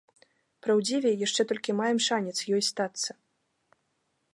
[0.67, 3.11] Праўдзівей, яшчэ толькі маем шанец ёй стацца.